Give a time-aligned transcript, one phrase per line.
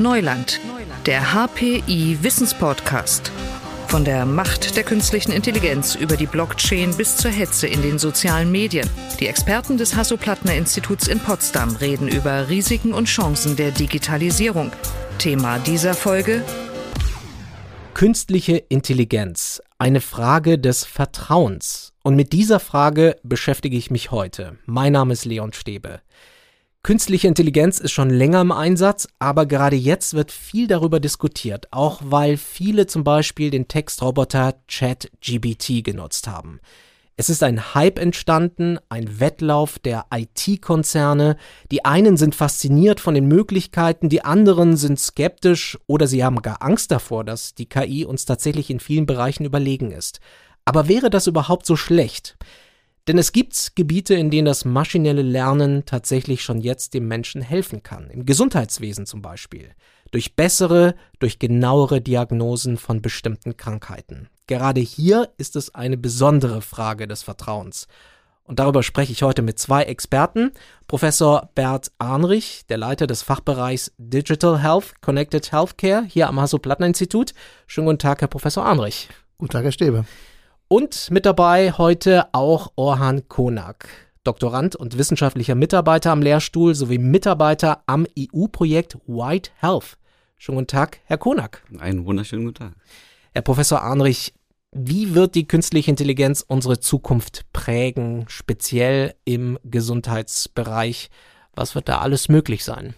[0.00, 0.58] Neuland,
[1.04, 3.30] der HPI Wissenspodcast.
[3.86, 8.50] Von der Macht der künstlichen Intelligenz über die Blockchain bis zur Hetze in den sozialen
[8.50, 8.88] Medien.
[9.20, 14.72] Die Experten des Hasso-Plattner-Instituts in Potsdam reden über Risiken und Chancen der Digitalisierung.
[15.18, 16.42] Thema dieser Folge
[17.92, 21.92] Künstliche Intelligenz, eine Frage des Vertrauens.
[22.02, 24.56] Und mit dieser Frage beschäftige ich mich heute.
[24.64, 26.00] Mein Name ist Leon Stäbe.
[26.82, 32.00] Künstliche Intelligenz ist schon länger im Einsatz, aber gerade jetzt wird viel darüber diskutiert, auch
[32.02, 36.58] weil viele zum Beispiel den Textroboter ChatGBT genutzt haben.
[37.16, 41.36] Es ist ein Hype entstanden, ein Wettlauf der IT-Konzerne.
[41.70, 46.62] Die einen sind fasziniert von den Möglichkeiten, die anderen sind skeptisch oder sie haben gar
[46.62, 50.20] Angst davor, dass die KI uns tatsächlich in vielen Bereichen überlegen ist.
[50.64, 52.38] Aber wäre das überhaupt so schlecht?
[53.08, 57.82] Denn es gibt Gebiete, in denen das maschinelle Lernen tatsächlich schon jetzt dem Menschen helfen
[57.82, 58.10] kann.
[58.10, 59.70] Im Gesundheitswesen zum Beispiel.
[60.10, 64.28] Durch bessere, durch genauere Diagnosen von bestimmten Krankheiten.
[64.46, 67.86] Gerade hier ist es eine besondere Frage des Vertrauens.
[68.50, 70.50] Und darüber spreche ich heute mit zwei Experten.
[70.88, 77.32] Professor Bert Arnrich, der Leiter des Fachbereichs Digital Health Connected Healthcare hier am Hasso-Plattner-Institut.
[77.68, 79.08] Schönen guten Tag, Herr Professor Arnrich.
[79.38, 80.04] Guten Tag, Herr Stäbe.
[80.72, 83.88] Und mit dabei heute auch Orhan Konak,
[84.22, 89.98] Doktorand und wissenschaftlicher Mitarbeiter am Lehrstuhl sowie Mitarbeiter am EU-Projekt White Health.
[90.36, 91.64] Schönen guten Tag, Herr Konak.
[91.80, 92.72] Einen wunderschönen guten Tag.
[93.32, 94.32] Herr Professor Arnrich,
[94.70, 101.10] wie wird die künstliche Intelligenz unsere Zukunft prägen, speziell im Gesundheitsbereich?
[101.52, 102.94] Was wird da alles möglich sein?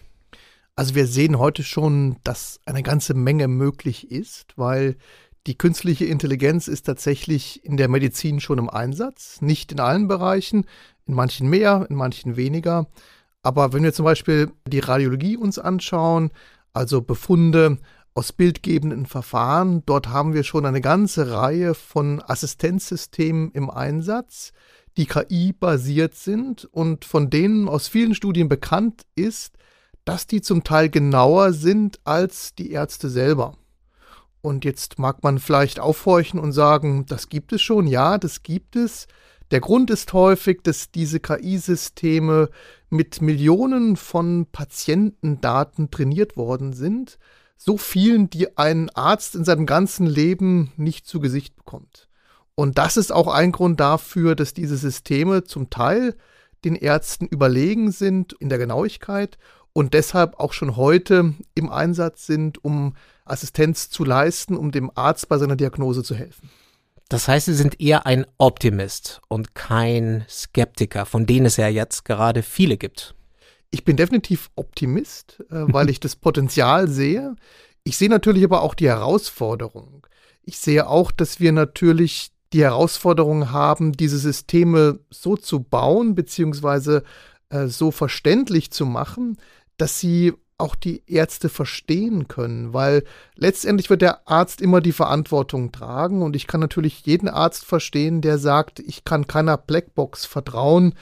[0.76, 4.96] Also wir sehen heute schon, dass eine ganze Menge möglich ist, weil
[5.46, 10.66] die künstliche Intelligenz ist tatsächlich in der Medizin schon im Einsatz, nicht in allen Bereichen,
[11.06, 12.86] in manchen mehr, in manchen weniger.
[13.42, 16.30] Aber wenn wir zum Beispiel die Radiologie uns anschauen,
[16.72, 17.78] also Befunde
[18.14, 24.52] aus bildgebenden Verfahren, dort haben wir schon eine ganze Reihe von Assistenzsystemen im Einsatz,
[24.96, 29.54] die KI-basiert sind und von denen aus vielen Studien bekannt ist,
[30.04, 33.56] dass die zum Teil genauer sind als die Ärzte selber.
[34.42, 38.76] Und jetzt mag man vielleicht aufhorchen und sagen, das gibt es schon, ja, das gibt
[38.76, 39.06] es.
[39.52, 42.50] Der Grund ist häufig, dass diese KI-Systeme
[42.90, 47.18] mit Millionen von Patientendaten trainiert worden sind,
[47.56, 52.08] so vielen, die ein Arzt in seinem ganzen Leben nicht zu Gesicht bekommt.
[52.56, 56.16] Und das ist auch ein Grund dafür, dass diese Systeme zum Teil
[56.64, 59.38] den Ärzten überlegen sind in der Genauigkeit
[59.72, 62.94] und deshalb auch schon heute im Einsatz sind, um
[63.24, 66.50] Assistenz zu leisten, um dem Arzt bei seiner Diagnose zu helfen.
[67.08, 72.04] Das heißt, Sie sind eher ein Optimist und kein Skeptiker, von denen es ja jetzt
[72.04, 73.14] gerade viele gibt.
[73.70, 77.36] Ich bin definitiv Optimist, äh, weil ich das Potenzial sehe.
[77.84, 80.06] Ich sehe natürlich aber auch die Herausforderung.
[80.42, 87.02] Ich sehe auch, dass wir natürlich die Herausforderung haben, diese Systeme so zu bauen, beziehungsweise
[87.48, 89.36] äh, so verständlich zu machen,
[89.76, 93.02] dass sie auch die Ärzte verstehen können, weil
[93.34, 98.20] letztendlich wird der Arzt immer die Verantwortung tragen und ich kann natürlich jeden Arzt verstehen,
[98.20, 100.94] der sagt, ich kann keiner Blackbox vertrauen,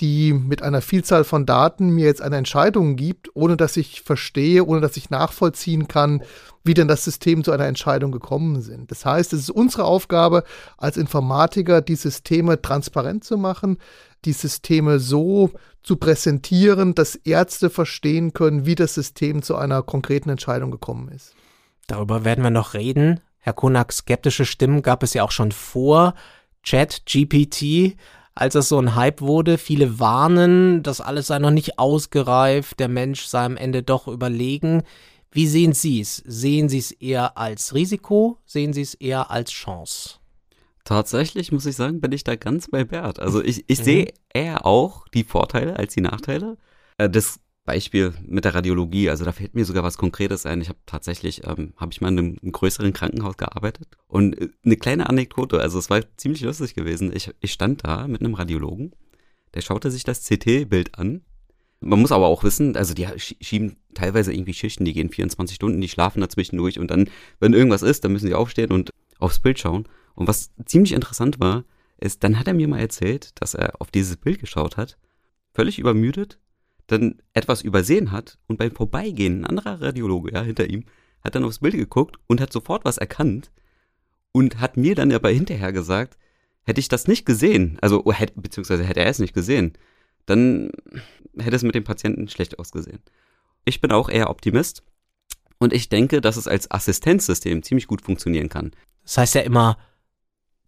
[0.00, 4.64] die mit einer Vielzahl von Daten mir jetzt eine Entscheidung gibt, ohne dass ich verstehe,
[4.64, 6.22] ohne dass ich nachvollziehen kann,
[6.64, 8.90] wie denn das System zu einer Entscheidung gekommen sind.
[8.90, 10.44] Das heißt, es ist unsere Aufgabe
[10.76, 13.78] als Informatiker, die Systeme transparent zu machen,
[14.24, 15.52] die Systeme so
[15.82, 21.34] zu präsentieren, dass Ärzte verstehen können, wie das System zu einer konkreten Entscheidung gekommen ist.
[21.86, 23.20] Darüber werden wir noch reden.
[23.38, 26.14] Herr Konak, skeptische Stimmen gab es ja auch schon vor
[26.64, 27.96] Chat GPT,
[28.36, 29.58] als es so ein Hype wurde.
[29.58, 34.82] Viele warnen, das alles sei noch nicht ausgereift, der Mensch sei am Ende doch überlegen.
[35.32, 36.22] Wie sehen Sie es?
[36.24, 38.38] Sehen Sie es eher als Risiko?
[38.44, 40.18] Sehen Sie es eher als Chance?
[40.84, 43.18] Tatsächlich muss ich sagen, bin ich da ganz bei Bert.
[43.18, 43.84] Also ich, ich mhm.
[43.84, 46.58] sehe eher auch die Vorteile als die Nachteile.
[46.98, 50.62] Äh, das Beispiel mit der Radiologie, also da fällt mir sogar was Konkretes ein.
[50.62, 54.48] Ich habe tatsächlich, ähm, habe ich mal in einem, einem, größeren Krankenhaus gearbeitet und äh,
[54.64, 57.12] eine kleine Anekdote, also es war ziemlich lustig gewesen.
[57.14, 58.92] Ich, ich stand da mit einem Radiologen,
[59.52, 61.22] der schaute sich das CT-Bild an.
[61.80, 65.80] Man muss aber auch wissen, also die schieben teilweise irgendwie Schichten, die gehen 24 Stunden,
[65.80, 67.10] die schlafen dazwischen durch und dann,
[67.40, 69.86] wenn irgendwas ist, dann müssen sie aufstehen und aufs Bild schauen.
[70.14, 71.64] Und was ziemlich interessant war,
[71.98, 74.96] ist, dann hat er mir mal erzählt, dass er auf dieses Bild geschaut hat,
[75.52, 76.38] völlig übermüdet,
[76.86, 80.84] dann etwas übersehen hat und beim Vorbeigehen, ein anderer Radiologe, ja, hinter ihm,
[81.22, 83.50] hat dann aufs Bild geguckt und hat sofort was erkannt
[84.32, 86.18] und hat mir dann aber hinterher gesagt,
[86.62, 89.72] hätte ich das nicht gesehen, also, oh, beziehungsweise hätte er es nicht gesehen,
[90.26, 90.70] dann
[91.38, 93.00] hätte es mit dem Patienten schlecht ausgesehen.
[93.64, 94.82] Ich bin auch eher Optimist
[95.58, 98.72] Und ich denke, dass es als Assistenzsystem ziemlich gut funktionieren kann.
[99.04, 99.78] Das heißt ja immer,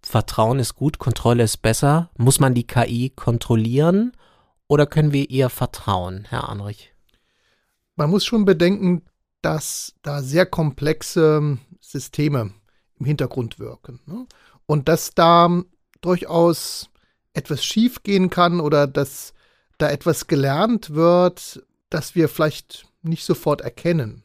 [0.02, 2.10] Vertrauen ist gut, Kontrolle ist besser.
[2.16, 4.12] Muss man die KI kontrollieren
[4.68, 6.92] oder können wir ihr vertrauen, Herr Anrich?
[7.96, 9.02] Man muss schon bedenken,
[9.42, 12.52] dass da sehr komplexe Systeme
[12.98, 14.00] im Hintergrund wirken.
[14.06, 14.26] Ne?
[14.66, 15.62] Und dass da
[16.00, 16.90] durchaus
[17.32, 19.32] etwas schiefgehen kann oder dass
[19.78, 24.22] da etwas gelernt wird, das wir vielleicht nicht sofort erkennen.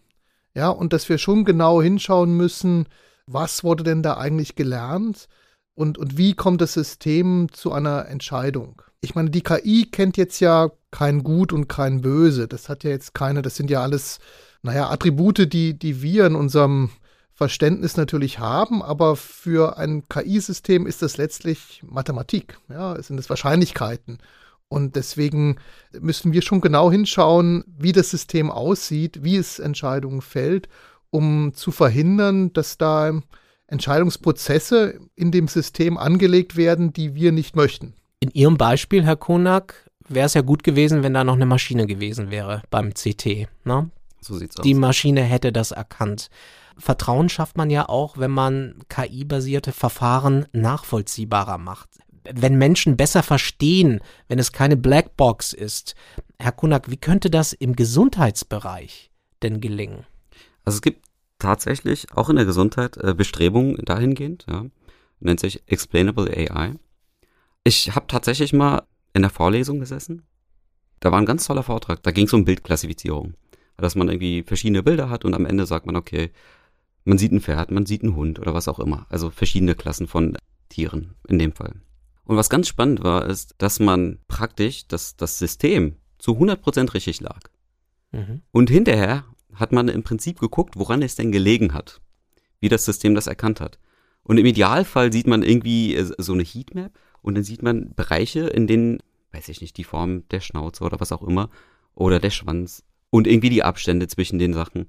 [0.55, 2.87] Ja, und dass wir schon genau hinschauen müssen,
[3.25, 5.27] was wurde denn da eigentlich gelernt
[5.73, 8.81] und, und wie kommt das System zu einer Entscheidung.
[9.03, 12.47] Ich meine, die KI kennt jetzt ja kein Gut und kein Böse.
[12.47, 14.19] Das hat ja jetzt keine, das sind ja alles,
[14.61, 16.89] naja, Attribute, die, die wir in unserem
[17.33, 22.57] Verständnis natürlich haben, aber für ein KI-System ist das letztlich Mathematik.
[22.69, 24.19] Ja, es sind es Wahrscheinlichkeiten.
[24.69, 25.57] Und deswegen
[25.99, 30.69] müssen wir schon genau hinschauen, wie das System aussieht, wie es Entscheidungen fällt,
[31.09, 33.19] um zu verhindern, dass da
[33.67, 37.95] Entscheidungsprozesse in dem System angelegt werden, die wir nicht möchten.
[38.23, 41.85] In Ihrem Beispiel, Herr Konak, wäre es ja gut gewesen, wenn da noch eine Maschine
[41.85, 43.49] gewesen wäre beim CT.
[43.65, 43.89] Ne?
[44.21, 44.63] So sieht's aus.
[44.63, 46.29] Die Maschine hätte das erkannt.
[46.77, 51.89] Vertrauen schafft man ja auch, wenn man KI-basierte Verfahren nachvollziehbarer macht.
[52.33, 53.99] Wenn Menschen besser verstehen,
[54.29, 55.93] wenn es keine Blackbox ist.
[56.39, 59.11] Herr Kunak, wie könnte das im Gesundheitsbereich
[59.41, 60.05] denn gelingen?
[60.63, 61.05] Also es gibt
[61.39, 64.63] tatsächlich auch in der Gesundheit äh, Bestrebungen dahingehend, ja.
[65.19, 66.75] nennt sich Explainable AI.
[67.63, 68.83] Ich habe tatsächlich mal
[69.13, 70.23] in der Vorlesung gesessen.
[70.99, 72.03] Da war ein ganz toller Vortrag.
[72.03, 73.35] Da ging es um Bildklassifizierung.
[73.77, 76.31] Dass man irgendwie verschiedene Bilder hat und am Ende sagt man, okay,
[77.05, 79.05] man sieht ein Pferd, man sieht einen Hund oder was auch immer.
[79.09, 80.37] Also verschiedene Klassen von
[80.69, 81.73] Tieren in dem Fall.
[82.25, 87.19] Und was ganz spannend war, ist, dass man praktisch, dass das System zu 100% richtig
[87.19, 87.41] lag.
[88.11, 88.41] Mhm.
[88.51, 89.25] Und hinterher
[89.55, 92.01] hat man im Prinzip geguckt, woran es denn gelegen hat.
[92.59, 93.79] Wie das System das erkannt hat.
[94.23, 98.41] Und im Idealfall sieht man irgendwie äh, so eine Heatmap und dann sieht man Bereiche,
[98.41, 98.99] in denen,
[99.31, 101.49] weiß ich nicht, die Form der Schnauze oder was auch immer
[101.95, 104.87] oder der Schwanz und irgendwie die Abstände zwischen den Sachen.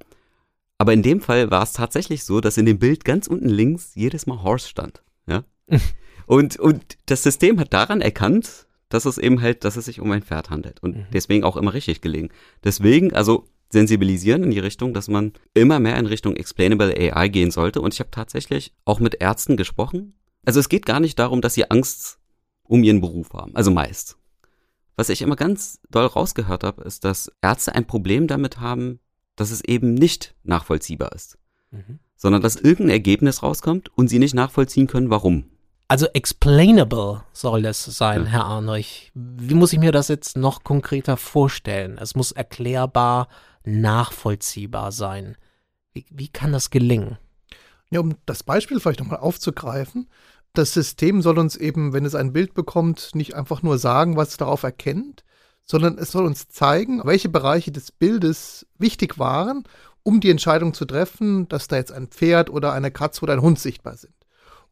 [0.79, 3.95] Aber in dem Fall war es tatsächlich so, dass in dem Bild ganz unten links
[3.95, 5.03] jedes Mal Horse stand.
[5.27, 5.45] Ja?
[6.27, 10.11] und, und das System hat daran erkannt, dass es eben halt, dass es sich um
[10.11, 10.83] ein Pferd handelt.
[10.83, 11.07] Und mhm.
[11.13, 12.31] deswegen auch immer richtig gelegen.
[12.65, 17.51] Deswegen, also sensibilisieren in die Richtung, dass man immer mehr in Richtung Explainable AI gehen
[17.51, 17.81] sollte.
[17.81, 20.15] Und ich habe tatsächlich auch mit Ärzten gesprochen.
[20.45, 22.19] Also es geht gar nicht darum, dass sie Angst
[22.67, 23.55] um ihren Beruf haben.
[23.55, 24.17] Also meist.
[24.97, 29.01] Was ich immer ganz doll rausgehört habe, ist, dass Ärzte ein Problem damit haben,
[29.37, 31.39] dass es eben nicht nachvollziehbar ist.
[31.71, 31.99] Mhm.
[32.17, 35.45] Sondern dass irgendein Ergebnis rauskommt und sie nicht nachvollziehen können, warum.
[35.89, 38.31] Also explainable soll es sein, ja.
[38.31, 38.85] Herr Arnoch.
[39.15, 41.99] Wie muss ich mir das jetzt noch konkreter vorstellen?
[41.99, 43.29] Es muss erklärbar,
[43.65, 45.37] nachvollziehbar sein.
[45.93, 47.19] Wie, wie kann das gelingen?
[47.91, 50.09] Ja, um das Beispiel vielleicht nochmal aufzugreifen.
[50.55, 54.29] Das System soll uns eben, wenn es ein Bild bekommt, nicht einfach nur sagen, was
[54.29, 55.25] es darauf erkennt,
[55.65, 59.65] sondern es soll uns zeigen, welche Bereiche des Bildes wichtig waren,
[60.05, 63.43] um die Entscheidung zu treffen, dass da jetzt ein Pferd oder eine Katze oder ein
[63.43, 64.15] Hund sichtbar sind.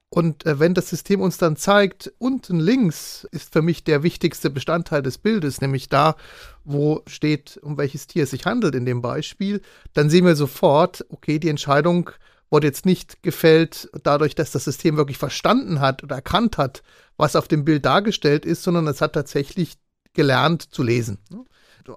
[0.08, 4.50] Und äh, wenn das System uns dann zeigt, unten links ist für mich der wichtigste
[4.50, 6.17] Bestandteil des Bildes, nämlich da,
[6.64, 9.62] wo steht, um welches Tier es sich handelt in dem Beispiel,
[9.94, 12.11] dann sehen wir sofort, okay, die Entscheidung
[12.52, 16.82] wurde jetzt nicht gefällt dadurch, dass das System wirklich verstanden hat oder erkannt hat,
[17.16, 19.78] was auf dem Bild dargestellt ist, sondern es hat tatsächlich
[20.12, 21.18] gelernt zu lesen.
[21.30, 21.44] Ne?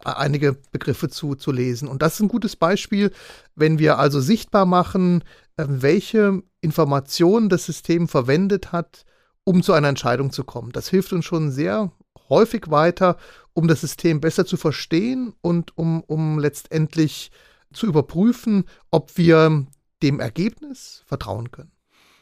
[0.03, 1.88] einige Begriffe zu, zu lesen.
[1.88, 3.12] Und das ist ein gutes Beispiel,
[3.55, 5.24] wenn wir also sichtbar machen,
[5.57, 9.05] ähm, welche Informationen das System verwendet hat,
[9.43, 10.71] um zu einer Entscheidung zu kommen.
[10.71, 11.91] Das hilft uns schon sehr
[12.29, 13.17] häufig weiter,
[13.53, 17.29] um das System besser zu verstehen und um, um letztendlich
[17.71, 19.67] zu überprüfen, ob wir
[20.03, 21.71] dem Ergebnis vertrauen können.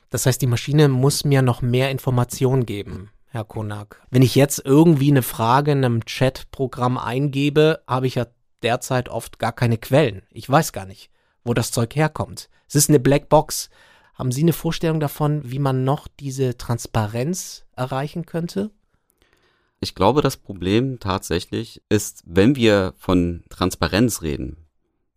[0.10, 3.10] Das heißt, die Maschine muss mir noch mehr Informationen geben.
[3.34, 4.00] Herr Konak.
[4.12, 8.28] Wenn ich jetzt irgendwie eine Frage in einem Chat-Programm eingebe, habe ich ja
[8.62, 10.22] derzeit oft gar keine Quellen.
[10.30, 11.10] Ich weiß gar nicht,
[11.44, 12.50] wo das Zeug herkommt.
[12.68, 13.72] Es ist eine Blackbox.
[14.14, 18.70] Haben Sie eine Vorstellung davon, wie man noch diese Transparenz erreichen könnte?
[19.80, 24.58] Ich glaube, das Problem tatsächlich ist, wenn wir von Transparenz reden,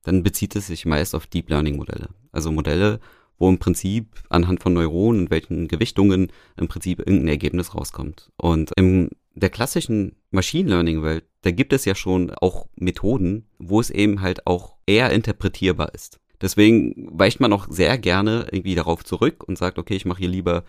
[0.03, 2.09] dann bezieht es sich meist auf Deep Learning Modelle.
[2.37, 3.01] Also Modelle,
[3.39, 8.31] wo im Prinzip anhand von Neuronen und welchen Gewichtungen im Prinzip irgendein Ergebnis rauskommt.
[8.37, 13.81] Und in der klassischen Machine Learning Welt, da gibt es ja schon auch Methoden, wo
[13.81, 16.21] es eben halt auch eher interpretierbar ist.
[16.41, 20.29] Deswegen weicht man auch sehr gerne irgendwie darauf zurück und sagt, okay, ich mache hier
[20.29, 20.65] lieber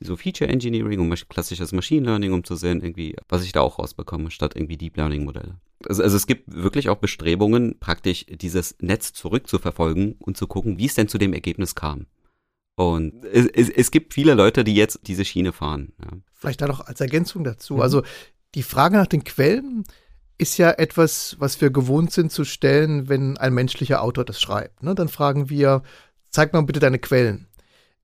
[0.00, 3.78] so Feature Engineering und klassisches Machine Learning, um zu sehen, irgendwie, was ich da auch
[3.78, 5.56] rausbekomme, statt irgendwie Deep Learning Modelle.
[5.88, 10.86] Also, also es gibt wirklich auch Bestrebungen, praktisch dieses Netz zurückzuverfolgen und zu gucken, wie
[10.86, 12.06] es denn zu dem Ergebnis kam.
[12.76, 15.92] Und es, es, es gibt viele Leute, die jetzt diese Schiene fahren.
[16.00, 16.18] Ja.
[16.32, 17.74] Vielleicht da noch als Ergänzung dazu.
[17.74, 17.80] Mhm.
[17.80, 18.02] Also
[18.54, 19.84] die Frage nach den Quellen
[20.38, 24.84] ist ja etwas, was wir gewohnt sind zu stellen, wenn ein menschlicher Autor das schreibt.
[24.84, 24.94] Ne?
[24.94, 25.82] Dann fragen wir,
[26.30, 27.47] zeig mal bitte deine Quellen.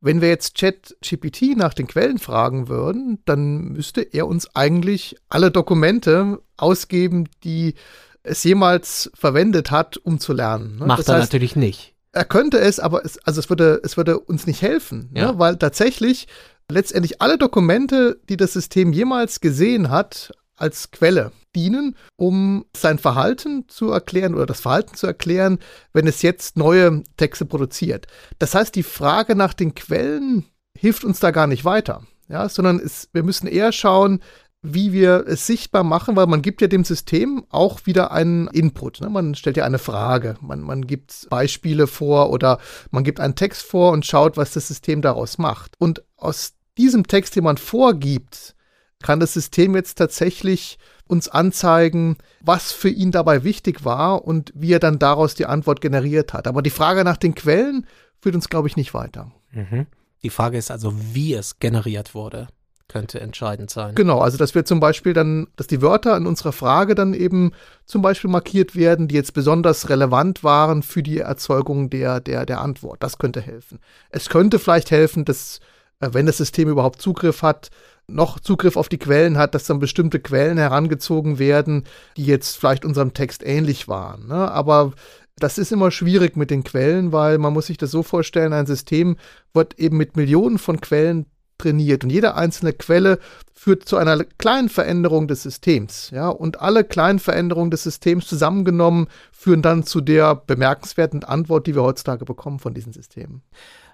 [0.00, 5.50] Wenn wir jetzt ChatGPT nach den Quellen fragen würden, dann müsste er uns eigentlich alle
[5.50, 7.74] Dokumente ausgeben, die
[8.22, 10.78] es jemals verwendet hat, um zu lernen.
[10.78, 10.86] Ne?
[10.86, 11.94] Macht das er heißt, natürlich nicht.
[12.12, 15.20] Er könnte es, aber es, also es würde, es würde uns nicht helfen, ne?
[15.20, 15.32] ja.
[15.32, 15.38] ne?
[15.38, 16.28] weil tatsächlich
[16.70, 23.68] letztendlich alle Dokumente, die das System jemals gesehen hat, als Quelle dienen, um sein Verhalten
[23.68, 25.58] zu erklären oder das Verhalten zu erklären,
[25.92, 28.06] wenn es jetzt neue Texte produziert.
[28.38, 30.46] Das heißt, die Frage nach den Quellen
[30.76, 34.20] hilft uns da gar nicht weiter, ja, sondern es, wir müssen eher schauen,
[34.64, 39.02] wie wir es sichtbar machen, weil man gibt ja dem System auch wieder einen Input.
[39.02, 39.10] Ne?
[39.10, 42.58] Man stellt ja eine Frage, man, man gibt Beispiele vor oder
[42.90, 45.74] man gibt einen Text vor und schaut, was das System daraus macht.
[45.78, 48.56] Und aus diesem Text, den man vorgibt,
[49.04, 54.72] kann das System jetzt tatsächlich uns anzeigen, was für ihn dabei wichtig war und wie
[54.72, 56.46] er dann daraus die Antwort generiert hat.
[56.46, 57.86] Aber die Frage nach den Quellen
[58.22, 59.30] führt uns, glaube ich, nicht weiter.
[59.52, 59.86] Mhm.
[60.22, 62.48] Die Frage ist also, wie es generiert wurde
[62.86, 63.94] könnte entscheidend sein.
[63.94, 67.52] Genau, also dass wir zum Beispiel dann, dass die Wörter in unserer Frage dann eben
[67.86, 72.60] zum Beispiel markiert werden, die jetzt besonders relevant waren für die Erzeugung der, der, der
[72.60, 73.02] Antwort.
[73.02, 73.80] Das könnte helfen.
[74.10, 75.60] Es könnte vielleicht helfen, dass,
[76.00, 77.70] äh, wenn das System überhaupt Zugriff hat,
[78.06, 81.84] noch Zugriff auf die Quellen hat, dass dann bestimmte Quellen herangezogen werden,
[82.16, 84.26] die jetzt vielleicht unserem Text ähnlich waren.
[84.28, 84.50] Ne?
[84.50, 84.92] Aber
[85.36, 88.66] das ist immer schwierig mit den Quellen, weil man muss sich das so vorstellen, ein
[88.66, 89.16] System
[89.52, 91.26] wird eben mit Millionen von Quellen
[91.58, 93.18] trainiert und jede einzelne Quelle
[93.52, 99.06] führt zu einer kleinen Veränderung des Systems, ja, und alle kleinen Veränderungen des Systems zusammengenommen
[99.32, 103.42] führen dann zu der bemerkenswerten Antwort, die wir heutzutage bekommen von diesen Systemen.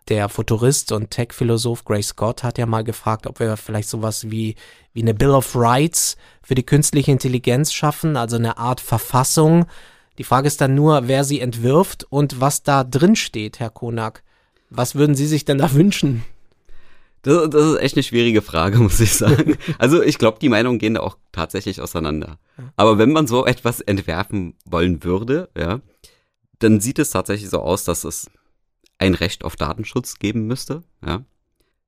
[0.09, 4.57] Der Futurist und Tech-Philosoph Gray Scott hat ja mal gefragt, ob wir vielleicht sowas wie,
[4.93, 9.67] wie eine Bill of Rights für die künstliche Intelligenz schaffen, also eine Art Verfassung.
[10.19, 14.23] Die Frage ist dann nur, wer sie entwirft und was da drin steht, Herr Konak.
[14.69, 16.25] Was würden Sie sich denn da wünschen?
[17.23, 19.57] Das, das, ist echt eine schwierige Frage, muss ich sagen.
[19.79, 22.39] Also ich glaube, die Meinungen gehen da auch tatsächlich auseinander.
[22.77, 25.81] Aber wenn man so etwas entwerfen wollen würde, ja,
[26.59, 28.31] dann sieht es tatsächlich so aus, dass es
[29.01, 31.25] ein Recht auf Datenschutz geben müsste, ja.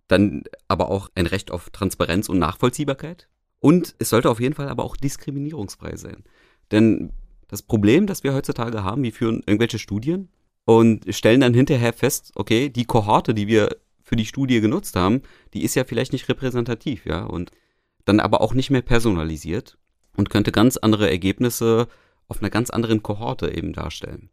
[0.09, 3.29] Dann aber auch ein Recht auf Transparenz und Nachvollziehbarkeit.
[3.61, 6.25] Und es sollte auf jeden Fall aber auch diskriminierungsfrei sein.
[6.71, 7.13] Denn
[7.49, 10.29] das Problem, das wir heutzutage haben, wir führen irgendwelche Studien
[10.65, 15.23] und stellen dann hinterher fest, okay, die Kohorte, die wir für die Studie genutzt haben,
[15.55, 17.51] die ist ja vielleicht nicht repräsentativ, ja, und
[18.05, 19.79] dann aber auch nicht mehr personalisiert
[20.17, 21.89] und könnte ganz andere Ergebnisse
[22.27, 24.31] auf einer ganz anderen Kohorte eben darstellen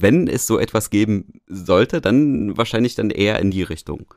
[0.00, 4.12] wenn es so etwas geben sollte, dann wahrscheinlich dann eher in die Richtung.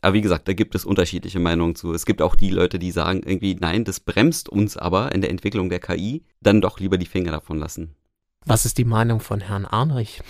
[0.00, 1.94] Aber wie gesagt, da gibt es unterschiedliche Meinungen zu.
[1.94, 5.30] Es gibt auch die Leute, die sagen irgendwie, nein, das bremst uns aber in der
[5.30, 7.94] Entwicklung der KI, dann doch lieber die Finger davon lassen.
[8.44, 10.20] Was ist die Meinung von Herrn Arnrich?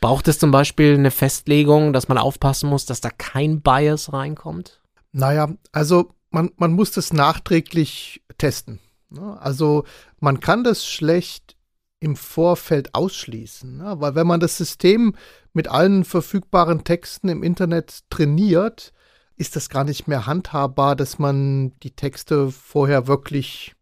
[0.00, 4.80] Braucht es zum Beispiel eine Festlegung, dass man aufpassen muss, dass da kein Bias reinkommt?
[5.12, 8.80] Naja, also man, man muss das nachträglich testen.
[9.08, 9.40] Ne?
[9.40, 9.84] Also
[10.18, 11.56] man kann das schlecht
[12.00, 13.78] im Vorfeld ausschließen.
[13.78, 13.96] Ne?
[13.98, 15.14] Weil wenn man das System
[15.52, 18.92] mit allen verfügbaren Texten im Internet trainiert,
[19.36, 23.74] ist das gar nicht mehr handhabbar, dass man die Texte vorher wirklich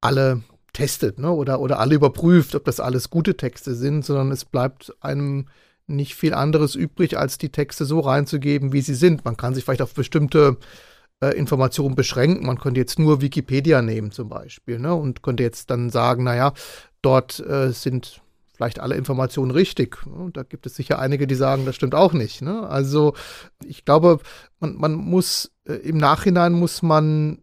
[0.00, 1.30] alle testet ne?
[1.30, 5.48] oder, oder alle überprüft, ob das alles gute Texte sind, sondern es bleibt einem
[5.86, 9.24] nicht viel anderes übrig, als die Texte so reinzugeben, wie sie sind.
[9.24, 10.56] Man kann sich vielleicht auf bestimmte
[11.20, 12.46] äh, Informationen beschränken.
[12.46, 14.94] Man könnte jetzt nur Wikipedia nehmen zum Beispiel ne?
[14.94, 16.52] und könnte jetzt dann sagen, naja,
[17.02, 18.20] Dort äh, sind
[18.60, 20.06] vielleicht alle Informationen richtig.
[20.06, 22.42] Und da gibt es sicher einige, die sagen, das stimmt auch nicht.
[22.42, 22.68] Ne?
[22.68, 23.14] Also
[23.64, 24.18] ich glaube,
[24.58, 27.38] man, man muss äh, im Nachhinein muss man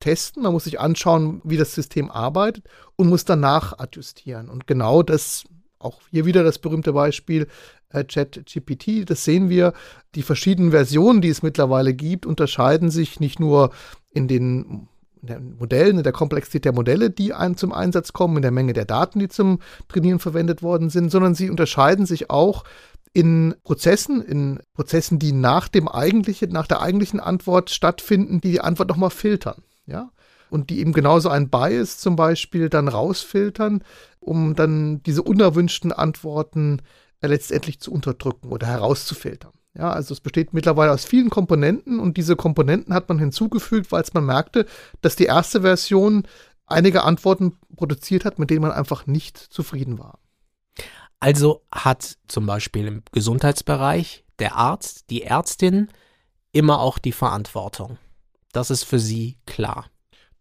[0.00, 2.64] testen, man muss sich anschauen, wie das System arbeitet
[2.96, 4.48] und muss danach adjustieren.
[4.48, 5.44] Und genau das,
[5.78, 7.46] auch hier wieder das berühmte Beispiel
[7.90, 9.74] äh, ChatGPT, das sehen wir,
[10.16, 13.70] die verschiedenen Versionen, die es mittlerweile gibt, unterscheiden sich nicht nur
[14.10, 14.88] in den
[15.22, 18.72] in Modellen, in der Komplexität der Modelle, die ein, zum Einsatz kommen, in der Menge
[18.72, 22.64] der Daten, die zum Trainieren verwendet worden sind, sondern sie unterscheiden sich auch
[23.12, 28.60] in Prozessen, in Prozessen, die nach dem eigentlichen, nach der eigentlichen Antwort stattfinden, die die
[28.60, 30.10] Antwort nochmal filtern, ja.
[30.50, 33.84] Und die eben genauso ein Bias zum Beispiel dann rausfiltern,
[34.18, 36.80] um dann diese unerwünschten Antworten
[37.20, 39.52] letztendlich zu unterdrücken oder herauszufiltern.
[39.74, 44.04] Ja, also es besteht mittlerweile aus vielen Komponenten und diese Komponenten hat man hinzugefügt, weil
[44.12, 44.66] man merkte,
[45.02, 46.26] dass die erste Version
[46.66, 50.18] einige Antworten produziert hat, mit denen man einfach nicht zufrieden war.
[51.20, 55.88] Also hat zum Beispiel im Gesundheitsbereich der Arzt, die Ärztin
[56.52, 57.98] immer auch die Verantwortung.
[58.52, 59.86] Das ist für Sie klar.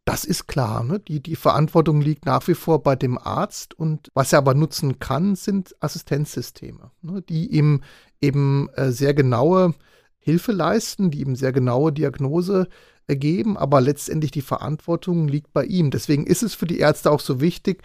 [0.07, 0.85] Das ist klar.
[0.85, 0.99] Ne?
[1.01, 3.77] Die, die Verantwortung liegt nach wie vor bei dem Arzt.
[3.77, 7.21] Und was er aber nutzen kann, sind Assistenzsysteme, ne?
[7.23, 7.81] die ihm
[8.21, 9.73] eben äh, sehr genaue
[10.17, 12.69] Hilfe leisten, die ihm sehr genaue Diagnose
[13.07, 13.57] ergeben.
[13.57, 15.91] Aber letztendlich die Verantwortung liegt bei ihm.
[15.91, 17.83] Deswegen ist es für die Ärzte auch so wichtig,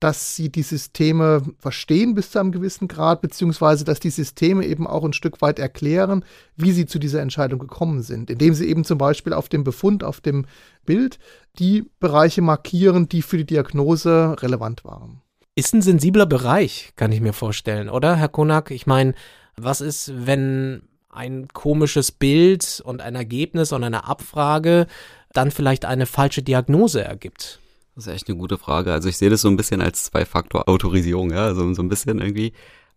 [0.00, 4.86] dass sie die Systeme verstehen bis zu einem gewissen Grad, beziehungsweise dass die Systeme eben
[4.86, 6.24] auch ein Stück weit erklären,
[6.56, 10.02] wie sie zu dieser Entscheidung gekommen sind, indem sie eben zum Beispiel auf dem Befund,
[10.02, 10.46] auf dem
[10.86, 11.18] Bild
[11.58, 15.20] die Bereiche markieren, die für die Diagnose relevant waren.
[15.54, 18.70] Ist ein sensibler Bereich, kann ich mir vorstellen, oder, Herr Konak?
[18.70, 19.14] Ich meine,
[19.56, 24.86] was ist, wenn ein komisches Bild und ein Ergebnis und eine Abfrage
[25.32, 27.60] dann vielleicht eine falsche Diagnose ergibt?
[28.00, 28.94] Das ist echt eine gute Frage.
[28.94, 32.54] Also ich sehe das so ein bisschen als Zwei-Faktor-Autorisierung, ja, also so ein bisschen irgendwie,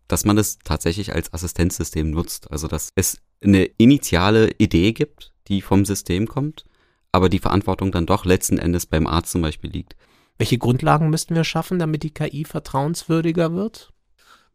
[0.07, 2.49] dass man das tatsächlich als Assistenzsystem nutzt.
[2.51, 6.63] Also dass es eine initiale Idee gibt, die vom System kommt,
[7.11, 9.97] aber die Verantwortung dann doch letzten Endes beim Arzt zum Beispiel liegt.
[10.37, 13.91] Welche Grundlagen müssten wir schaffen, damit die KI vertrauenswürdiger wird?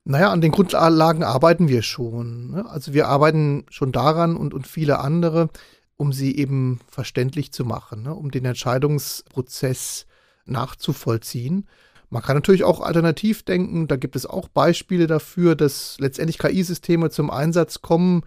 [0.05, 2.53] Naja, an den Grundlagen arbeiten wir schon.
[2.53, 2.65] Ne?
[2.71, 5.51] Also wir arbeiten schon daran und, und viele andere,
[5.99, 8.15] um sie eben verständlich zu machen, ne?
[8.15, 10.07] um den Entscheidungsprozess
[10.51, 11.67] nachzuvollziehen.
[12.11, 17.11] Man kann natürlich auch alternativ denken, da gibt es auch Beispiele dafür, dass letztendlich KI-Systeme
[17.11, 18.23] zum Einsatz kommen,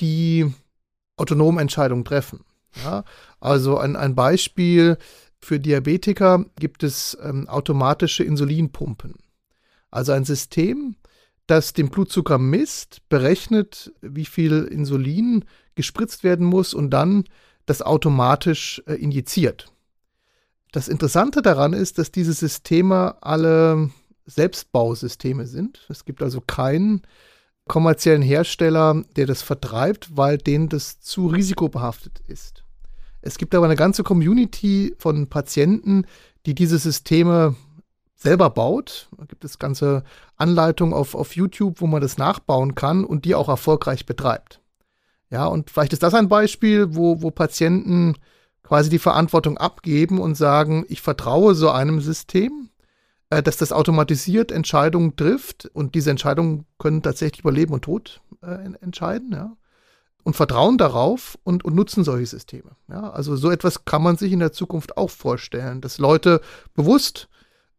[0.00, 0.52] die
[1.16, 2.44] autonome Entscheidungen treffen.
[2.82, 3.04] Ja,
[3.40, 4.98] also ein, ein Beispiel
[5.38, 9.14] für Diabetiker gibt es ähm, automatische Insulinpumpen.
[9.90, 10.96] Also ein System,
[11.46, 15.44] das den Blutzucker misst, berechnet, wie viel Insulin
[15.74, 17.24] gespritzt werden muss und dann
[17.66, 19.73] das automatisch äh, injiziert.
[20.74, 23.90] Das Interessante daran ist, dass diese Systeme alle
[24.26, 25.86] Selbstbausysteme sind.
[25.88, 27.02] Es gibt also keinen
[27.68, 32.64] kommerziellen Hersteller, der das vertreibt, weil denen das zu risikobehaftet ist.
[33.22, 36.06] Es gibt aber eine ganze Community von Patienten,
[36.44, 37.54] die diese Systeme
[38.16, 39.08] selber baut.
[39.16, 40.02] Da gibt es ganze
[40.34, 44.60] Anleitungen auf, auf YouTube, wo man das nachbauen kann und die auch erfolgreich betreibt.
[45.30, 48.16] Ja, und vielleicht ist das ein Beispiel, wo, wo Patienten
[48.64, 52.70] quasi die Verantwortung abgeben und sagen, ich vertraue so einem System,
[53.30, 58.20] äh, dass das automatisiert Entscheidungen trifft und diese Entscheidungen können tatsächlich über Leben und Tod
[58.42, 59.56] äh, entscheiden, ja.
[60.24, 62.70] Und vertrauen darauf und, und nutzen solche Systeme.
[62.88, 66.40] Ja, also so etwas kann man sich in der Zukunft auch vorstellen, dass Leute
[66.72, 67.28] bewusst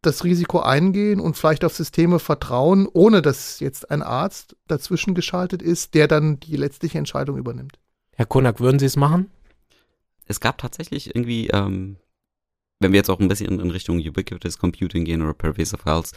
[0.04, 5.64] das Risiko eingehen und vielleicht auf Systeme vertrauen, ohne dass jetzt ein Arzt dazwischen geschaltet
[5.64, 7.80] ist, der dann die letztliche Entscheidung übernimmt.
[8.14, 9.32] Herr Konak, würden Sie es machen?
[10.26, 11.98] Es gab tatsächlich irgendwie, ähm,
[12.80, 16.12] wenn wir jetzt auch ein bisschen in Richtung Ubiquitous Computing gehen oder Pervasive Files,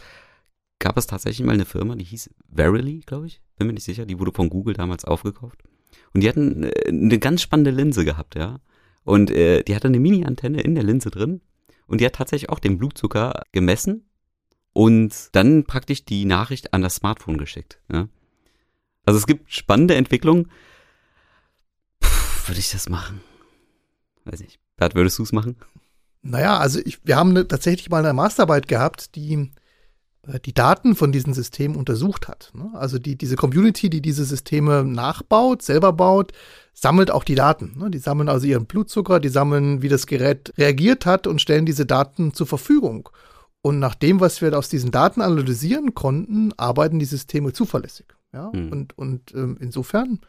[0.79, 4.05] gab es tatsächlich mal eine Firma, die hieß Verily, glaube ich, bin mir nicht sicher,
[4.05, 5.61] die wurde von Google damals aufgekauft.
[6.13, 8.59] Und die hatten äh, eine ganz spannende Linse gehabt, ja.
[9.03, 11.41] Und äh, die hatte eine Mini-Antenne in der Linse drin
[11.87, 14.09] und die hat tatsächlich auch den Blutzucker gemessen
[14.73, 17.81] und dann praktisch die Nachricht an das Smartphone geschickt.
[17.91, 18.07] Ja?
[19.05, 20.51] Also es gibt spannende Entwicklungen.
[22.45, 23.21] Würde ich das machen?
[24.25, 24.59] Weiß nicht.
[24.77, 25.55] Bert, würdest du es machen?
[26.21, 29.51] Naja, also ich, wir haben ne, tatsächlich mal eine Masterarbeit gehabt, die
[30.27, 32.51] äh, die Daten von diesen Systemen untersucht hat.
[32.53, 32.71] Ne?
[32.73, 36.31] Also die, diese Community, die diese Systeme nachbaut, selber baut,
[36.73, 37.77] sammelt auch die Daten.
[37.77, 37.89] Ne?
[37.89, 41.85] Die sammeln also ihren Blutzucker, die sammeln, wie das Gerät reagiert hat und stellen diese
[41.85, 43.09] Daten zur Verfügung.
[43.61, 48.07] Und nach dem, was wir aus diesen Daten analysieren konnten, arbeiten die Systeme zuverlässig.
[48.33, 48.51] Ja?
[48.53, 48.71] Mhm.
[48.71, 50.19] Und, und ähm, insofern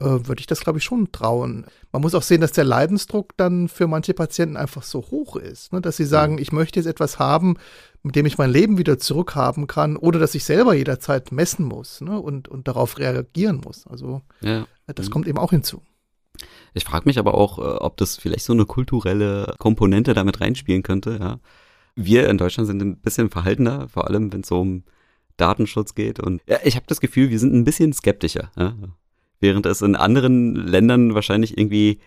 [0.00, 1.66] würde ich das, glaube ich, schon trauen.
[1.92, 5.72] Man muss auch sehen, dass der Leidensdruck dann für manche Patienten einfach so hoch ist,
[5.72, 5.80] ne?
[5.80, 6.38] dass sie sagen, mhm.
[6.38, 7.56] ich möchte jetzt etwas haben,
[8.04, 12.00] mit dem ich mein Leben wieder zurückhaben kann, oder dass ich selber jederzeit messen muss
[12.00, 12.20] ne?
[12.20, 13.86] und, und darauf reagieren muss.
[13.88, 14.66] Also ja.
[14.86, 15.10] das mhm.
[15.10, 15.82] kommt eben auch hinzu.
[16.74, 20.84] Ich frage mich aber auch, äh, ob das vielleicht so eine kulturelle Komponente damit reinspielen
[20.84, 21.18] könnte.
[21.20, 21.40] Ja.
[21.96, 24.84] Wir in Deutschland sind ein bisschen verhaltener, vor allem wenn es so um
[25.36, 26.20] Datenschutz geht.
[26.20, 28.52] Und ja, ich habe das Gefühl, wir sind ein bisschen skeptischer.
[28.56, 28.76] Ja
[29.40, 32.00] während es in anderen Ländern wahrscheinlich irgendwie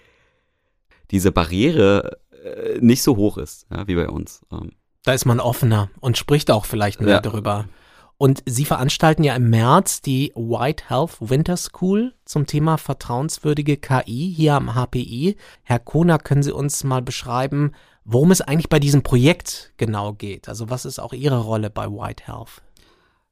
[1.12, 4.42] diese Barriere äh, nicht so hoch ist, ja, wie bei uns.
[4.52, 4.72] Ähm.
[5.04, 7.22] Da ist man offener und spricht auch vielleicht mehr ja.
[7.22, 7.66] darüber.
[8.18, 14.32] Und Sie veranstalten ja im März die White Health Winter School zum Thema vertrauenswürdige KI
[14.36, 15.38] hier am HPI.
[15.64, 17.72] Herr Kona, können Sie uns mal beschreiben,
[18.06, 20.50] worum es eigentlich bei diesem Projekt genau geht?
[20.50, 22.62] Also was ist auch Ihre Rolle bei White Health?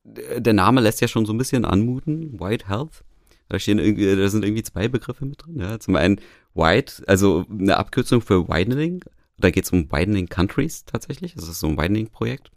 [0.04, 3.04] Der Name lässt ja schon so ein bisschen anmuten, White Health.
[3.50, 5.60] Da stehen irgendwie, da sind irgendwie zwei Begriffe mit drin.
[5.60, 5.80] Ja.
[5.80, 6.22] Zum einen
[6.54, 9.04] Wide, also eine Abkürzung für Widening.
[9.38, 11.34] Da geht es um Widening Countries tatsächlich.
[11.34, 12.52] Das ist so ein Widening-Projekt.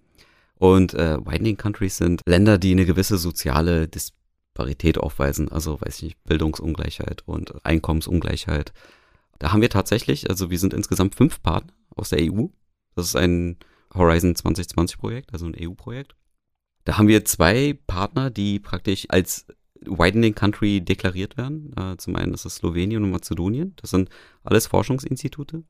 [0.56, 5.50] Und äh, Widening Countries sind Länder, die eine gewisse soziale Disparität aufweisen.
[5.50, 8.72] Also, weiß ich nicht, Bildungsungleichheit und Einkommensungleichheit.
[9.38, 12.46] Da haben wir tatsächlich, also wir sind insgesamt fünf Partner aus der EU.
[12.94, 13.56] Das ist ein
[13.94, 16.14] Horizon 2020 Projekt, also ein EU-Projekt.
[16.84, 19.46] Da haben wir zwei Partner, die praktisch als
[19.86, 21.72] Widening Country deklariert werden.
[21.76, 23.74] Äh, zum einen ist es Slowenien und Mazedonien.
[23.76, 24.08] Das sind
[24.44, 25.64] alles Forschungsinstitute.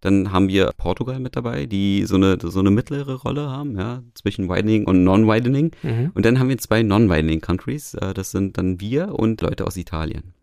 [0.00, 4.02] Dann haben wir Portugal mit dabei, die so eine, so eine mittlere Rolle haben, ja,
[4.14, 5.72] zwischen Widening und Non-Widening.
[5.82, 6.10] Mhm.
[6.14, 7.94] Und dann haben wir zwei Non-Widening Countries.
[7.94, 10.34] Äh, das sind dann wir und Leute aus Italien.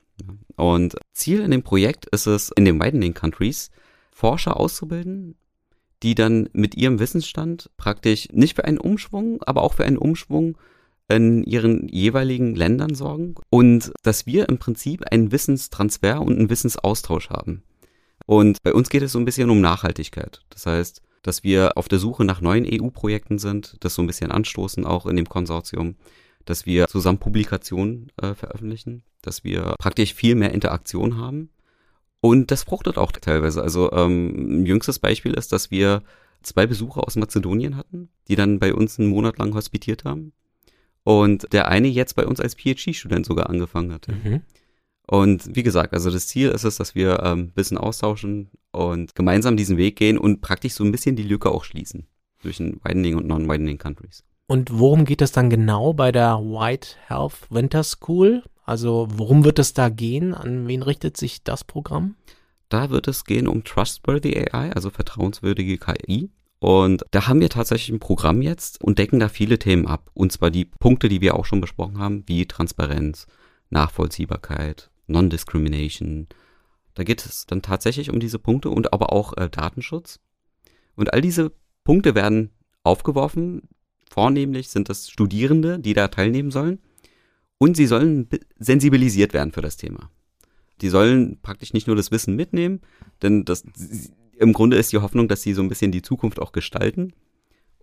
[0.55, 3.71] Und Ziel in dem Projekt ist es, in den Widening Countries
[4.11, 5.35] Forscher auszubilden,
[6.03, 10.57] die dann mit ihrem Wissensstand praktisch nicht für einen Umschwung, aber auch für einen Umschwung
[11.09, 17.29] in ihren jeweiligen Ländern sorgen und dass wir im Prinzip einen Wissenstransfer und einen Wissensaustausch
[17.29, 17.63] haben.
[18.25, 20.41] Und bei uns geht es so ein bisschen um Nachhaltigkeit.
[20.49, 24.31] Das heißt, dass wir auf der Suche nach neuen EU-Projekten sind, das so ein bisschen
[24.31, 25.95] anstoßen auch in dem Konsortium,
[26.45, 31.49] dass wir zusammen Publikationen äh, veröffentlichen, dass wir praktisch viel mehr Interaktion haben.
[32.21, 33.61] Und das fruchtet auch teilweise.
[33.61, 36.03] Also ähm, ein jüngstes Beispiel ist, dass wir
[36.41, 40.33] zwei Besucher aus Mazedonien hatten, die dann bei uns einen Monat lang hospitiert haben
[41.03, 44.07] und der eine jetzt bei uns als PhD-Student sogar angefangen hat.
[44.07, 44.41] Mhm.
[45.05, 49.57] Und wie gesagt, also das Ziel ist es, dass wir ähm, bisschen austauschen und gemeinsam
[49.57, 52.07] diesen Weg gehen und praktisch so ein bisschen die Lücke auch schließen
[52.41, 54.23] zwischen Widening und Non-Widening Countries.
[54.47, 58.43] Und worum geht es dann genau bei der White Health Winter School?
[58.65, 60.33] Also worum wird es da gehen?
[60.33, 62.15] An wen richtet sich das Programm?
[62.69, 66.29] Da wird es gehen um Trustworthy AI, also vertrauenswürdige KI.
[66.63, 70.09] Und da haben wir tatsächlich ein Programm jetzt und decken da viele Themen ab.
[70.13, 73.27] Und zwar die Punkte, die wir auch schon besprochen haben, wie Transparenz,
[73.69, 76.27] Nachvollziehbarkeit, Non-Discrimination.
[76.93, 80.21] Da geht es dann tatsächlich um diese Punkte und aber auch äh, Datenschutz.
[80.95, 81.51] Und all diese
[81.83, 82.51] Punkte werden
[82.83, 83.63] aufgeworfen.
[84.09, 86.79] Vornehmlich sind das Studierende, die da teilnehmen sollen.
[87.57, 90.09] Und sie sollen sensibilisiert werden für das Thema.
[90.79, 92.79] Die sollen praktisch nicht nur das Wissen mitnehmen,
[93.21, 93.65] denn das,
[94.37, 97.13] im Grunde ist die Hoffnung, dass sie so ein bisschen die Zukunft auch gestalten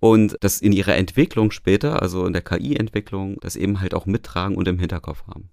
[0.00, 4.56] und das in ihrer Entwicklung später, also in der KI-Entwicklung, das eben halt auch mittragen
[4.56, 5.50] und im Hinterkopf haben.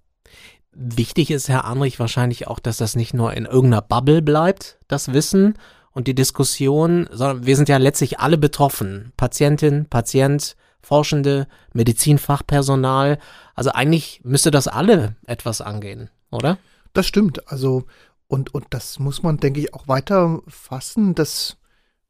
[0.72, 5.12] Wichtig ist, Herr Anrich, wahrscheinlich auch, dass das nicht nur in irgendeiner Bubble bleibt, das
[5.12, 5.54] Wissen
[5.92, 9.12] und die Diskussion, sondern wir sind ja letztlich alle betroffen.
[9.16, 13.18] Patientin, Patient, Forschende, Medizinfachpersonal.
[13.54, 16.58] Also eigentlich müsste das alle etwas angehen, oder?
[16.92, 17.50] Das stimmt.
[17.50, 17.84] Also
[18.28, 21.56] und, und das muss man, denke ich, auch weiter fassen, dass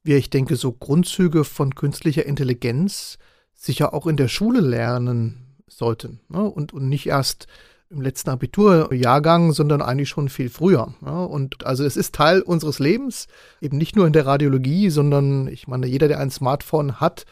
[0.03, 3.19] wir, ich denke, so Grundzüge von künstlicher Intelligenz
[3.55, 6.21] sicher auch in der Schule lernen sollten.
[6.29, 6.43] Ne?
[6.43, 7.47] Und, und nicht erst
[7.91, 10.93] im letzten Abiturjahrgang, sondern eigentlich schon viel früher.
[11.05, 11.25] Ja?
[11.25, 13.29] Und also es ist Teil unseres Lebens,
[13.61, 17.27] eben nicht nur in der Radiologie, sondern ich meine, jeder, der ein Smartphone hat,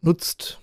[0.00, 0.58] nutzt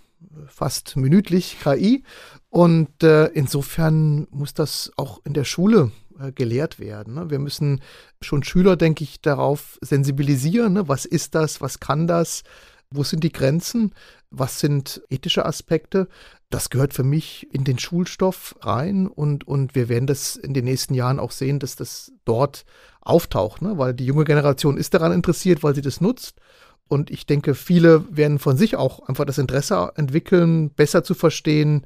[0.48, 2.04] fast minütlich KI.
[2.50, 5.92] Und äh, insofern muss das auch in der Schule
[6.36, 7.16] gelehrt werden.
[7.16, 7.30] Ne?
[7.30, 7.82] Wir müssen
[8.22, 10.74] schon Schüler, denke ich, darauf sensibilisieren.
[10.74, 10.88] Ne?
[10.88, 11.62] Was ist das?
[11.62, 12.44] Was kann das?
[12.90, 13.94] Wo sind die Grenzen?
[14.30, 16.08] Was sind ethische Aspekte?
[16.50, 20.66] Das gehört für mich in den Schulstoff rein und, und wir werden das in den
[20.66, 22.66] nächsten Jahren auch sehen, dass das dort
[23.02, 23.78] auftaucht, ne?
[23.78, 26.40] weil die junge Generation ist daran interessiert, weil sie das nutzt.
[26.88, 31.86] Und ich denke, viele werden von sich auch einfach das Interesse entwickeln, besser zu verstehen,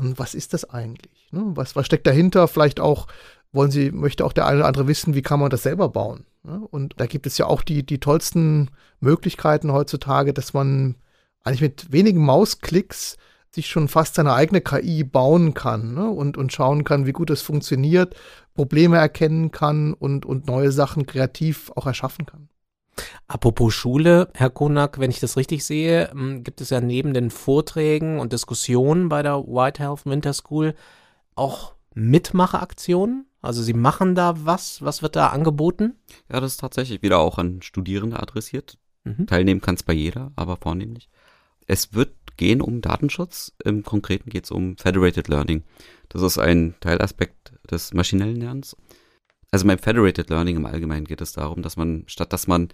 [0.00, 1.28] hm, was ist das eigentlich?
[1.30, 1.42] Ne?
[1.54, 2.48] Was, was steckt dahinter?
[2.48, 3.06] Vielleicht auch
[3.52, 6.24] wollen sie, möchte auch der eine oder andere wissen, wie kann man das selber bauen.
[6.42, 10.96] Und da gibt es ja auch die, die tollsten Möglichkeiten heutzutage, dass man
[11.42, 13.16] eigentlich mit wenigen Mausklicks
[13.50, 16.08] sich schon fast seine eigene KI bauen kann ne?
[16.08, 18.14] und, und schauen kann, wie gut es funktioniert,
[18.54, 22.48] Probleme erkennen kann und, und neue Sachen kreativ auch erschaffen kann.
[23.26, 27.30] Apropos Schule, Herr Konak, wenn ich das richtig sehe, hm, gibt es ja neben den
[27.30, 30.74] Vorträgen und Diskussionen bei der White Health Winter School
[31.34, 33.26] auch Mitmacheaktionen?
[33.42, 34.82] Also Sie machen da was?
[34.82, 35.94] Was wird da angeboten?
[36.30, 38.78] Ja, das ist tatsächlich wieder auch an Studierende adressiert.
[39.04, 39.26] Mhm.
[39.26, 41.08] Teilnehmen kann es bei jeder, aber vornehmlich.
[41.66, 43.52] Es wird gehen um Datenschutz.
[43.64, 45.62] Im Konkreten geht es um Federated Learning.
[46.08, 48.76] Das ist ein Teilaspekt des maschinellen Lernens.
[49.50, 52.68] Also beim Federated Learning im Allgemeinen geht es darum, dass man, statt dass man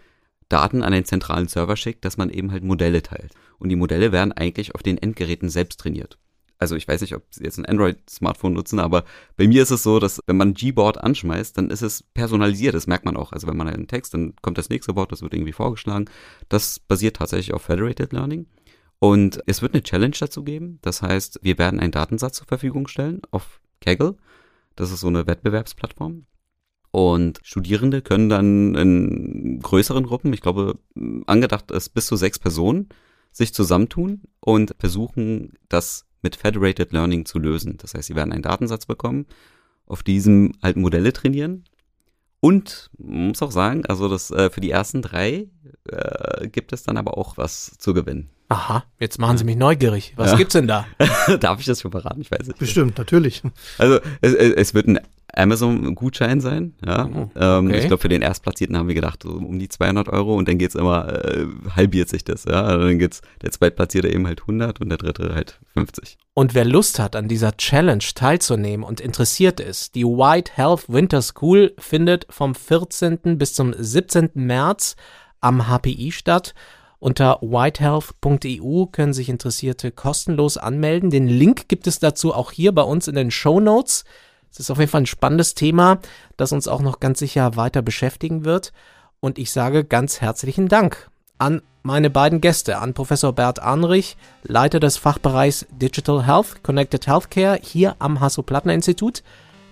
[0.48, 3.32] Daten an einen zentralen Server schickt, dass man eben halt Modelle teilt.
[3.58, 6.18] Und die Modelle werden eigentlich auf den Endgeräten selbst trainiert
[6.58, 9.04] also ich weiß nicht, ob Sie jetzt ein Android-Smartphone nutzen, aber
[9.36, 12.86] bei mir ist es so, dass wenn man Gboard anschmeißt, dann ist es personalisiert, das
[12.86, 13.32] merkt man auch.
[13.32, 16.06] Also wenn man einen Text, dann kommt das nächste Wort, das wird irgendwie vorgeschlagen.
[16.48, 18.46] Das basiert tatsächlich auf Federated Learning.
[18.98, 20.78] Und es wird eine Challenge dazu geben.
[20.82, 24.16] Das heißt, wir werden einen Datensatz zur Verfügung stellen auf Kaggle.
[24.74, 26.26] Das ist so eine Wettbewerbsplattform.
[26.90, 30.78] Und Studierende können dann in größeren Gruppen, ich glaube,
[31.26, 32.88] angedacht ist bis zu sechs Personen,
[33.32, 37.76] sich zusammentun und versuchen, das mit Federated Learning zu lösen.
[37.78, 39.26] Das heißt, sie werden einen Datensatz bekommen,
[39.86, 41.64] auf diesem halt Modelle trainieren.
[42.40, 45.46] Und man muss auch sagen, also das äh, für die ersten drei
[45.88, 48.28] äh, gibt es dann aber auch was zu gewinnen.
[48.48, 50.14] Aha, jetzt machen Sie mich neugierig.
[50.16, 50.36] Was ja.
[50.36, 50.86] gibt's denn da?
[51.40, 52.20] Darf ich das schon verraten?
[52.20, 52.58] Ich weiß nicht.
[52.58, 53.42] Bestimmt, natürlich.
[53.78, 55.00] Also es, es wird ein
[55.36, 56.74] Amazon-Gutschein sein.
[56.84, 57.06] Ja.
[57.06, 57.78] Oh, ähm, okay.
[57.78, 60.58] ich glaube, für den Erstplatzierten haben wir gedacht, so um die 200 Euro und dann
[60.58, 62.44] geht's immer, äh, halbiert sich das.
[62.44, 62.62] Ja.
[62.62, 66.18] Also dann geht's der Zweitplatzierte eben halt 100 und der Dritte halt 50.
[66.34, 71.22] Und wer Lust hat, an dieser Challenge teilzunehmen und interessiert ist, die White Health Winter
[71.22, 73.38] School findet vom 14.
[73.38, 74.30] bis zum 17.
[74.34, 74.96] März
[75.40, 76.54] am HPI statt.
[76.98, 81.10] Unter whitehealth.eu können sich Interessierte kostenlos anmelden.
[81.10, 84.04] Den Link gibt es dazu auch hier bei uns in den Show Notes.
[84.50, 85.98] Es ist auf jeden Fall ein spannendes Thema,
[86.36, 88.72] das uns auch noch ganz sicher weiter beschäftigen wird.
[89.20, 94.80] Und ich sage ganz herzlichen Dank an meine beiden Gäste, an Professor Bert Anrich, Leiter
[94.80, 99.22] des Fachbereichs Digital Health, Connected Healthcare hier am Hasso-Plattner-Institut.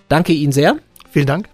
[0.07, 0.77] Danke Ihnen sehr.
[1.11, 1.49] Vielen Dank.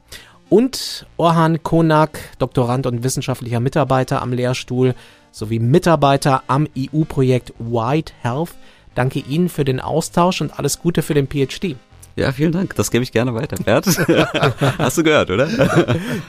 [0.50, 4.96] Und Orhan Konak, Doktorand und wissenschaftlicher Mitarbeiter am Lehrstuhl
[5.32, 8.54] sowie Mitarbeiter am EU-Projekt White Health.
[8.94, 11.78] Danke Ihnen für den Austausch und alles Gute für den PhD.
[12.16, 12.76] Ja, vielen Dank.
[12.76, 13.56] Das gebe ich gerne weiter.
[13.64, 13.86] Bert,
[14.78, 15.48] hast du gehört, oder?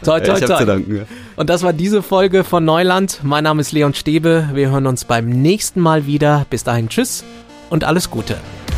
[0.03, 0.59] toi, toi, ich toi.
[0.59, 0.97] Zu danken.
[0.97, 1.03] Ja.
[1.37, 3.21] Und das war diese Folge von Neuland.
[3.23, 4.49] Mein Name ist Leon Stäbe.
[4.55, 6.47] Wir hören uns beim nächsten Mal wieder.
[6.51, 7.25] Bis dahin, tschüss
[7.71, 8.37] und alles Gute.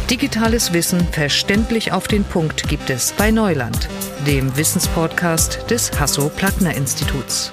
[0.08, 3.88] Digitales Wissen verständlich auf den Punkt gibt es bei Neuland,
[4.26, 7.52] dem Wissenspodcast des Hasso-Plattner-Instituts.